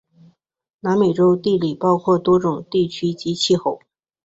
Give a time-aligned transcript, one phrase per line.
[0.79, 3.79] 南美洲地理包括多种地区及气候。